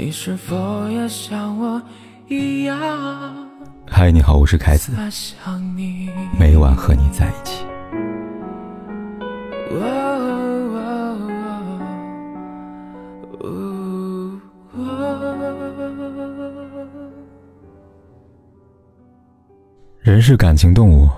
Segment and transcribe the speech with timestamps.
[0.00, 1.82] 你是否也像我
[2.28, 2.78] 一样？
[3.84, 4.92] 嗨，你好，我是凯子，
[6.38, 7.64] 每晚和你在一起。
[20.00, 21.08] 人是感情动物，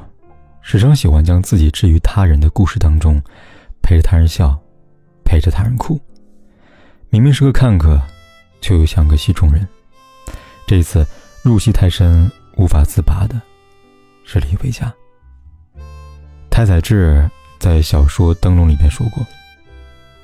[0.62, 3.20] 时常喜欢将自己置于他人的故事当中，
[3.82, 4.58] 陪着他人笑，
[5.22, 6.00] 陪着他人哭。
[7.10, 8.00] 明明是个看客。
[8.60, 9.66] 却又像个戏中人。
[10.66, 11.06] 这一次
[11.42, 13.40] 入戏太深，无法自拔的
[14.24, 14.92] 是李维嘉。
[16.50, 19.26] 太宰治在小说《灯笼》里边说过：“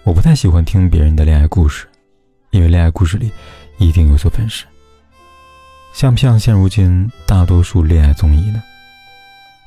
[0.04, 1.86] 我不太喜欢听别人的恋爱故事，
[2.50, 3.30] 因为恋爱故事里
[3.78, 4.64] 一定有所粉饰。
[5.92, 8.62] 像不像现如今大多数恋爱综艺呢？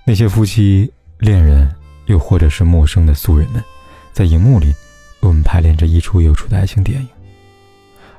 [0.06, 1.70] 那些夫妻、恋人，
[2.06, 3.64] 又或者是陌生的素人们，
[4.14, 4.68] 在荧幕里
[5.22, 7.08] 为我们排练着一出又出的爱情电影。”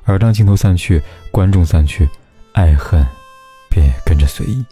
[0.04, 2.08] 而当镜头散去，观众散去，
[2.52, 3.06] 爱恨
[3.68, 4.64] 便也跟着随意。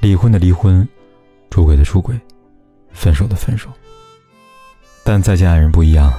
[0.00, 0.86] 离婚的离婚，
[1.50, 2.18] 出轨的出轨，
[2.92, 3.68] 分手的分手。
[5.02, 6.12] 但再见爱人不一样，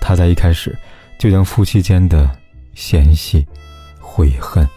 [0.00, 0.76] 他在一开始
[1.18, 2.28] 就将夫妻间的
[2.74, 3.46] 嫌隙、
[4.00, 4.68] 悔恨、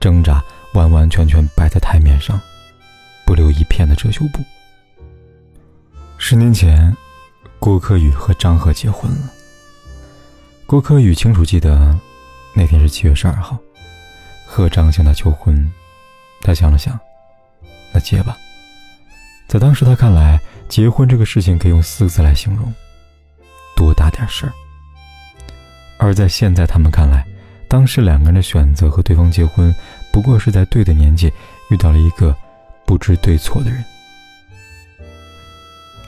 [0.00, 0.42] 挣扎
[0.74, 2.38] 完完全全摆在台面上，
[3.24, 4.40] 不留一片的遮羞布。
[6.18, 6.94] 十年前，
[7.58, 9.32] 郭柯宇和张赫结婚了。
[10.66, 11.96] 郭柯宇清楚记得，
[12.52, 13.56] 那天是七月十二号，
[14.44, 15.72] 贺章向他求婚。
[16.42, 16.98] 他想了想，
[17.92, 18.36] 那结吧。
[19.46, 22.74] 在当时他看来，结婚这个事情可以用四个字来形容：
[23.76, 24.52] 多大点事儿。
[25.98, 27.24] 而在现在他们看来，
[27.68, 29.72] 当时两个人的选择和对方结婚，
[30.12, 31.32] 不过是在对的年纪
[31.70, 32.36] 遇到了一个
[32.84, 33.84] 不知对错的人。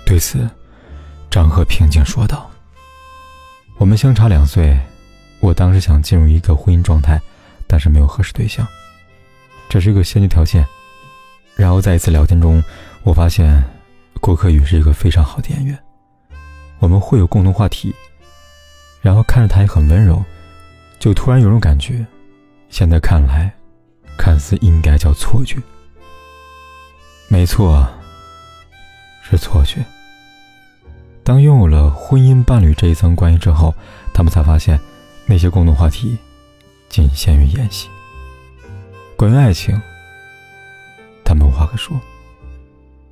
[0.04, 0.50] 对此，
[1.30, 2.47] 张赫平静说道。
[3.78, 4.76] 我们相差两岁，
[5.38, 7.20] 我当时想进入一个婚姻状态，
[7.68, 8.66] 但是没有合适对象，
[9.68, 10.66] 这是一个先决条件。
[11.54, 12.62] 然后在一次聊天中，
[13.04, 13.62] 我发现
[14.20, 15.78] 郭可宇是一个非常好的演员，
[16.80, 17.94] 我们会有共同话题。
[19.00, 20.24] 然后看着他也很温柔，
[20.98, 22.04] 就突然有种感觉，
[22.68, 23.48] 现在看来，
[24.16, 25.56] 看似应该叫错觉。
[27.28, 27.88] 没错，
[29.22, 29.84] 是错觉。
[31.28, 33.74] 当拥有了婚姻伴侣这一层关系之后，
[34.14, 34.80] 他们才发现，
[35.26, 36.16] 那些共同话题
[36.88, 37.86] 仅限于演戏。
[39.14, 39.78] 关于爱情，
[41.22, 41.94] 他们无话可说。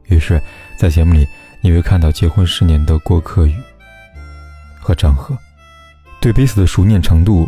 [0.04, 0.40] 于是，
[0.78, 1.28] 在节目里，
[1.60, 3.54] 你会看到结婚十年的郭可宇
[4.80, 5.36] 和张赫，
[6.18, 7.46] 对彼此的熟念程度，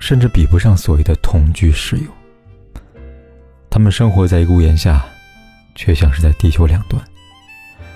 [0.00, 2.10] 甚至比不上所谓的同居室友。
[3.70, 5.06] 他们生活在一个屋檐下，
[5.76, 7.00] 却像是在地球两端，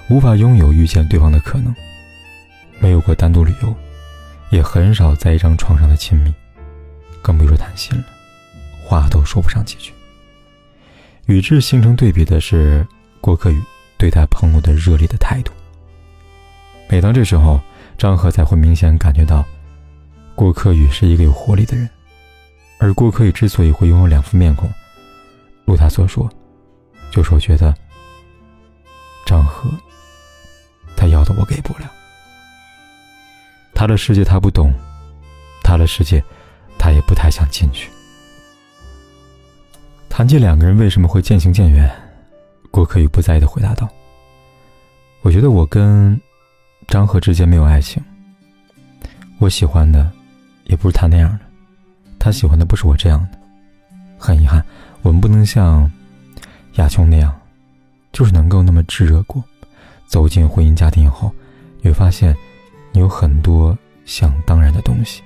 [0.08, 1.74] 无法拥有遇见对方的可能。
[2.82, 3.72] 没有过单独旅游，
[4.50, 6.34] 也很少在一张床上的亲密，
[7.22, 8.04] 更别说谈心了，
[8.84, 9.92] 话都说不上几句。
[11.26, 12.84] 与之形成对比的是
[13.20, 13.62] 郭可宇
[13.96, 15.52] 对待朋友的热烈的态度。
[16.88, 17.60] 每当这时候，
[17.96, 19.44] 张赫才会明显感觉到，
[20.34, 21.88] 郭可宇是一个有活力的人，
[22.80, 24.68] 而郭可宇之所以会拥有两副面孔，
[25.64, 26.28] 如他所说，
[27.12, 27.72] 就是我觉得
[29.24, 29.70] 张赫
[30.96, 31.88] 他要的我给不了。
[33.74, 34.72] 他的世界他不懂，
[35.62, 36.22] 他的世界，
[36.78, 37.90] 他也不太想进去。
[40.08, 41.90] 谈及两个人为什么会渐行渐远，
[42.70, 43.88] 郭可宇不在意的回答道
[45.22, 46.20] ：“我觉得我跟
[46.86, 48.00] 张赫之间没有爱情。
[49.38, 50.08] 我喜欢的
[50.64, 51.40] 也不是他那样的，
[52.18, 53.38] 他喜欢的不是我这样的。
[54.18, 54.64] 很遗憾，
[55.00, 55.90] 我们不能像
[56.74, 57.34] 亚琼那样，
[58.12, 59.42] 就是能够那么炙热过。
[60.06, 61.32] 走进婚姻家庭以后，
[61.80, 62.36] 你会发现。”
[62.92, 65.22] 你有很多想当然的东西。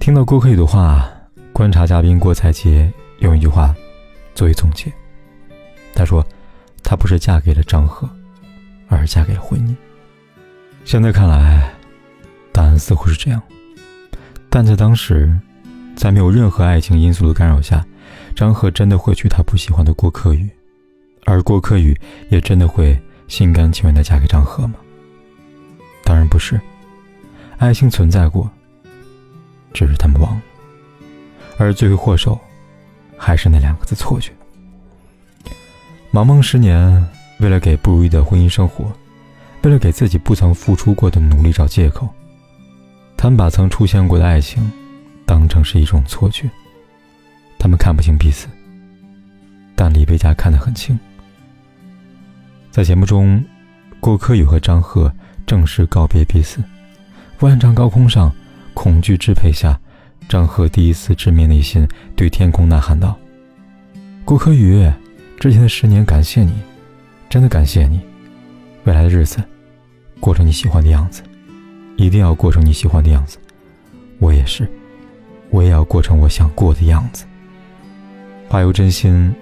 [0.00, 1.08] 听到郭可宇的话，
[1.52, 3.74] 观察嘉宾郭采洁用一句话
[4.34, 4.92] 作为总结。
[5.94, 6.26] 他说
[6.82, 8.08] ：“她不是嫁给了张赫，
[8.88, 9.74] 而是嫁给了婚姻。”
[10.84, 11.72] 现在看来，
[12.52, 13.40] 答案似乎是这样。
[14.50, 15.32] 但在当时，
[15.96, 17.84] 在没有任何爱情因素的干扰下，
[18.34, 20.48] 张赫真的会娶他不喜欢的郭可宇，
[21.24, 21.98] 而郭可宇
[22.30, 24.74] 也真的会心甘情愿的嫁给张赫吗？
[26.34, 26.60] 不是，
[27.58, 28.50] 爱情存在过，
[29.72, 30.42] 只是他们忘了，
[31.58, 32.36] 而罪魁祸首，
[33.16, 34.32] 还是那两个字错觉。
[36.10, 37.08] 茫茫十年，
[37.38, 38.92] 为了给不如意的婚姻生活，
[39.62, 42.08] 为了给自己不曾付出过的努力找借口，
[43.16, 44.68] 他们把曾出现过的爱情，
[45.24, 46.50] 当成是一种错觉。
[47.60, 48.48] 他们看不清彼此，
[49.76, 50.98] 但李贝佳看得很清。
[52.72, 53.40] 在节目中，
[54.00, 55.14] 郭柯宇和张赫。
[55.46, 56.62] 正式告别彼此，
[57.40, 58.32] 万丈高空上，
[58.72, 59.78] 恐惧支配下，
[60.28, 61.86] 张赫第一次直面内心，
[62.16, 63.16] 对天空呐喊道
[64.24, 64.90] ：“顾柯宇，
[65.38, 66.52] 之前的十年感谢你，
[67.28, 68.00] 真的感谢你。
[68.84, 69.42] 未来的日子，
[70.20, 71.22] 过成你喜欢的样子，
[71.96, 73.38] 一定要过成你喜欢的样子。
[74.18, 74.66] 我也是，
[75.50, 77.26] 我也要过成我想过的样子。”
[78.48, 79.34] 话有真心，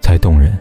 [0.00, 0.58] 才动人。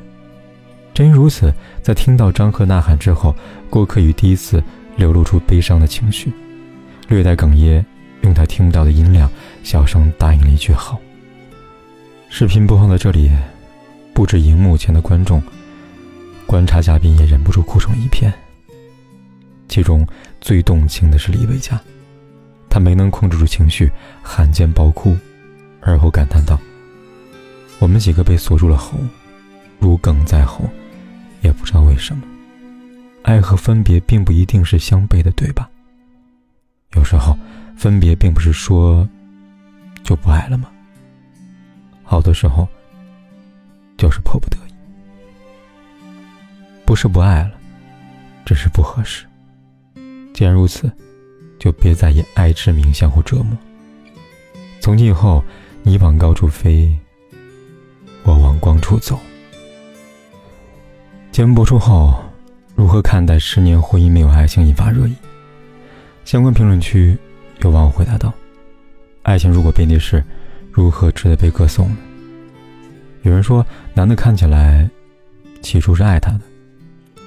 [0.94, 3.34] 正因如此，在听到张赫呐喊之后，
[3.70, 4.64] 郭柯宇第一次
[4.98, 6.34] 流露出悲伤的情绪，
[7.08, 7.86] 略带哽咽，
[8.22, 9.30] 用他听不到的音量，
[9.64, 11.00] 小声答应了一句“好”。
[12.30, 13.32] 视频播放到这里，
[14.14, 15.42] 不止荧幕前的观众，
[16.46, 18.34] 观察嘉宾也忍不住哭成一片。
[19.68, 20.06] 其中
[20.42, 21.80] 最动情的是李维嘉，
[22.70, 23.90] 他没能控制住情绪，
[24.24, 25.16] 罕见爆哭，
[25.80, 26.60] 而后感叹道
[27.78, 28.98] ：“我们几个被锁住了喉，
[29.80, 30.68] 如鲠在喉。”
[31.42, 32.22] 也不知道为什么，
[33.30, 35.70] 爱和分别并不一定是相悖的，对吧？
[36.96, 37.38] 有时候，
[37.78, 39.08] 分别并不是说
[40.04, 40.68] 就不爱了吗？
[42.04, 42.68] 好多时候，
[44.00, 44.74] 就是迫不得已，
[46.88, 47.52] 不是不爱了，
[48.46, 49.28] 只是不合适。
[50.34, 50.92] 既然如此，
[51.60, 53.56] 就别再以爱之名相互折磨。
[54.80, 55.44] 从今以后，
[55.84, 56.98] 你往高处飞，
[58.24, 59.20] 我往光处走。
[61.32, 62.20] 节目播出后，
[62.80, 65.14] 如何看待十年婚姻没有爱情引发热议？
[66.24, 67.18] 相关评论区
[67.60, 68.34] 有网友回答道
[69.22, 70.24] ：“爱情如果遍地是，
[70.72, 71.98] 如何值得被歌颂呢？”
[73.24, 74.90] 有人说，男的看起来
[75.62, 76.42] 起初是爱她的，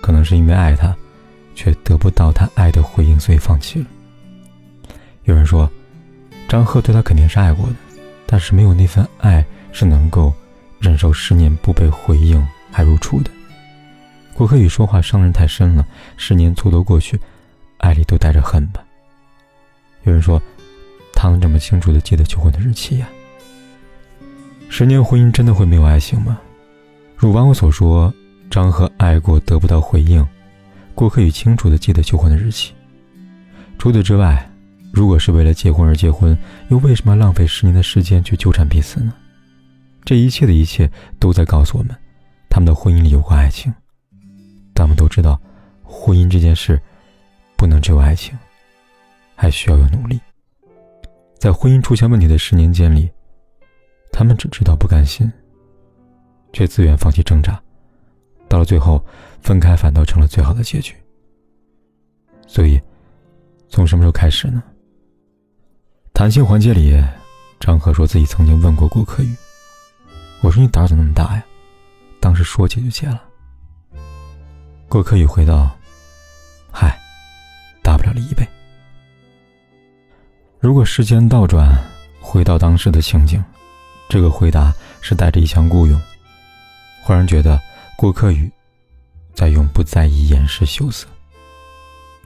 [0.01, 0.97] 可能是因为爱她，
[1.55, 3.87] 却得不到她爱的回应，所以放弃了。
[5.25, 5.71] 有人说，
[6.49, 7.75] 张赫对她肯定是爱过的，
[8.25, 10.33] 但是没有那份爱是能够
[10.81, 13.31] 忍受十年不被回应还如初的。
[14.43, 15.87] 郭柯宇说话伤人太深了，
[16.17, 17.17] 十年蹉跎过去，
[17.79, 18.83] 爱里都带着恨吧。
[20.03, 20.43] 有人说，
[21.15, 23.09] 他能这么清楚的记得求婚的日期呀？
[24.69, 26.41] 十年婚姻真的会没有爱情吗？
[27.17, 28.13] 如网友所说，
[28.51, 30.27] 张赫爱过得不到回应，
[30.93, 32.75] 郭柯宇清楚的记得求婚的日期。
[33.79, 34.51] 除此之外，
[34.93, 36.37] 如果是为了结婚而结婚，
[36.69, 39.15] 又为什么浪费十年的时间去纠缠彼此呢？
[40.05, 40.91] 这一切的一切
[41.21, 41.97] 都在告诉我们，
[42.51, 43.73] 他们的婚姻里有过爱情。
[44.83, 45.41] 他们都知道，
[45.85, 46.77] 婚姻这件事
[47.57, 48.37] 不能只有爱情，
[49.37, 50.21] 还需要有努力。
[51.39, 53.09] 在婚姻出现问题的十年间里，
[54.11, 55.31] 他们只知道不甘心，
[56.53, 57.63] 却自愿放弃挣扎，
[58.49, 59.01] 到了最后，
[59.41, 60.97] 分开反倒成了最好的结局。
[62.49, 62.81] 所以，
[63.69, 64.61] 从什么时候开始呢？
[66.13, 67.01] 谈心环节里，
[67.61, 69.33] 张赫说自己曾经问过顾客宇
[70.43, 71.45] ：“我说你胆怎么那么大呀？
[72.19, 73.23] 当时说结就结了。”
[74.93, 75.71] 郭可宇回道
[76.71, 77.01] ：“嗨，
[77.83, 78.47] 大不了离呗。
[80.61, 81.75] 如果时间倒转，
[82.21, 83.43] 回到当时的情景，
[84.07, 85.99] 这个回答是带着一腔孤勇，
[87.03, 87.59] 忽然觉得
[87.97, 88.53] 郭可宇
[89.33, 91.09] 在用不在意掩饰羞涩。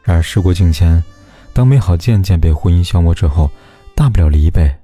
[0.02, 1.00] 然而时过境迁，
[1.52, 3.48] 当美好渐渐被婚姻消磨之后，
[3.94, 4.76] 大不了离呗，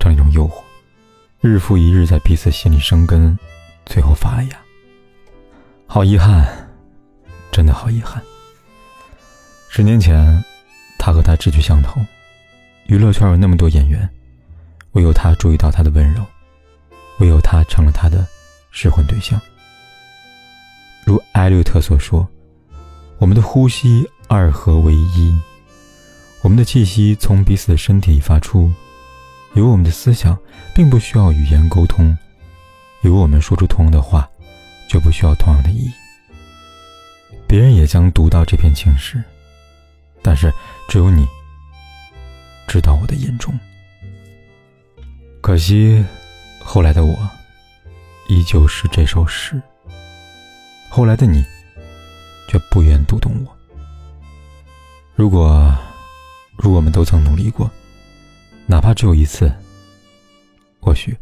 [0.00, 0.62] 成一种诱惑，
[1.42, 3.38] 日复一日在彼此心里生根，
[3.84, 4.56] 最后发了芽。
[5.86, 6.48] 好遗憾。”
[7.52, 8.22] 真的好遗憾。
[9.68, 10.42] 十年前，
[10.98, 12.00] 他和他志趣相投，
[12.86, 14.08] 娱乐圈有那么多演员，
[14.92, 16.24] 唯有他注意到他的温柔，
[17.18, 18.26] 唯有他成了他的
[18.70, 19.40] 失婚对象。
[21.04, 22.26] 如艾略特所说
[23.18, 25.38] ：“我们的呼吸二合为一，
[26.42, 28.72] 我们的气息从彼此的身体里发出，
[29.54, 30.38] 有我们的思想，
[30.74, 32.16] 并不需要语言沟通，
[33.02, 34.28] 有我们说出同样的话，
[34.88, 35.92] 就不需要同样的意义。”
[37.48, 39.24] 别人也将读到这篇情诗，
[40.22, 40.52] 但是
[40.86, 41.26] 只有你
[42.68, 43.58] 知道我的眼中。
[45.40, 46.04] 可惜，
[46.60, 47.16] 后来的我
[48.28, 49.60] 依旧是这首诗。
[50.90, 51.42] 后来的你
[52.50, 53.56] 却不愿读懂我。
[55.14, 55.74] 如果，
[56.58, 57.70] 如我们都曾努力过，
[58.66, 59.50] 哪怕只有一次，
[60.80, 61.16] 或许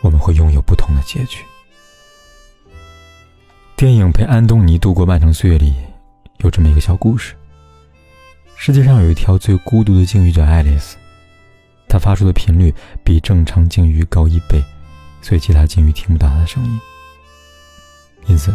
[0.00, 1.44] 我们会拥有不同的结局。
[3.78, 5.72] 电影《陪安东尼度过漫长岁月》里，
[6.38, 7.36] 有这么一个小故事。
[8.56, 10.96] 世界上有一条最孤独的鲸鱼叫爱丽丝，
[11.88, 14.60] 它发出的频率比正常鲸鱼高一倍，
[15.22, 16.80] 所以其他鲸鱼听不到它的声音。
[18.26, 18.52] 因此，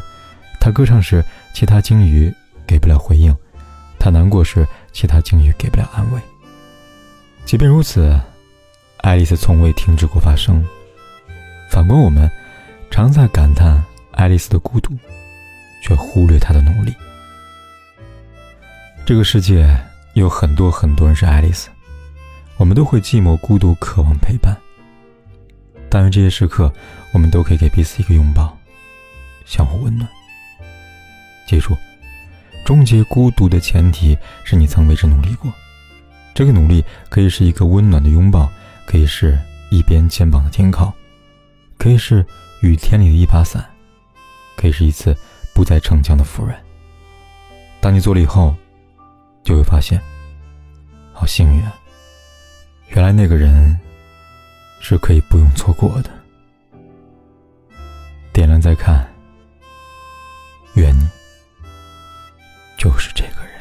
[0.59, 2.29] 它歌唱时，其他鲸鱼
[2.67, 3.33] 给不了回应；
[3.97, 6.19] 它难过时，其他鲸鱼给不了安慰。
[7.45, 8.19] 即便如此，
[8.97, 10.61] 爱丽丝从未停止过发声。
[11.69, 12.29] 反观我们，
[12.91, 13.81] 常在感叹。
[14.13, 14.97] 爱丽丝的孤独，
[15.81, 16.93] 却忽略她的努力。
[19.05, 19.67] 这个世界
[20.13, 21.69] 有很多很多人是爱丽丝，
[22.57, 24.57] 我们都会寂寞、孤独，渴望陪伴。
[25.89, 26.73] 但愿这些时刻，
[27.11, 28.57] 我们都可以给彼此一个拥抱，
[29.45, 30.09] 相互温暖。
[31.45, 31.77] 记住，
[32.65, 35.51] 终结孤独的前提是你曾为之努力过。
[36.33, 38.49] 这个努力可以是一个温暖的拥抱，
[38.85, 39.37] 可以是
[39.69, 40.91] 一边肩膀的停靠，
[41.77, 42.25] 可以是
[42.61, 43.63] 雨天里的一把伞，
[44.63, 45.13] 可以是一次
[45.53, 46.57] 不再逞强的服软。
[47.81, 48.55] 当你做了以后，
[49.43, 49.99] 就会发现，
[51.11, 51.75] 好幸运啊！
[52.87, 53.77] 原来那个人。
[54.85, 56.09] 是可以不用错过的。
[58.33, 59.09] 点亮再看，
[60.75, 61.07] 愿你
[62.77, 63.53] 就是这个人。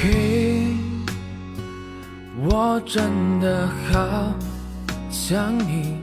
[0.00, 0.74] 嘿，
[2.42, 4.32] 我真的好
[5.10, 6.02] 想你。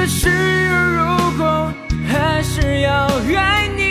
[0.00, 0.30] 但是
[0.94, 1.02] 如
[1.36, 1.74] 果
[2.06, 3.82] 还是要爱你。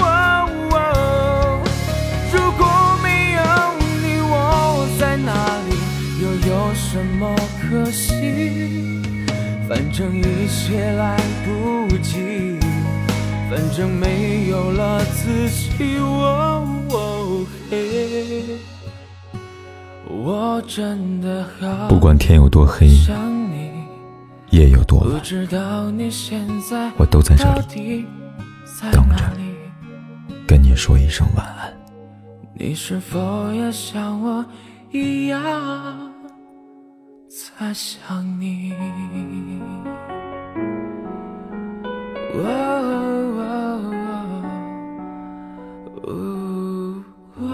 [0.00, 1.62] 哦，
[2.32, 2.66] 如果
[3.00, 3.40] 没有
[4.02, 5.30] 你，我在哪
[5.68, 5.78] 里？
[6.20, 9.00] 又有什么可惜？
[9.68, 12.58] 反正一切来不及，
[13.48, 16.00] 反正没有了自己。
[16.00, 16.66] 我
[20.08, 22.88] 我真的好不管天有多黑，
[24.54, 25.08] 夜有多晚，
[26.96, 27.44] 我都在这
[27.74, 28.06] 里
[28.92, 29.24] 等着，
[30.46, 31.74] 跟你说一声晚安。
[32.54, 34.46] 你是否也像我
[34.92, 35.40] 一样
[37.58, 38.72] 在想你？
[42.36, 42.46] 哦哦
[43.40, 43.42] 哦
[46.04, 46.06] 哦哦
[47.34, 47.44] 哦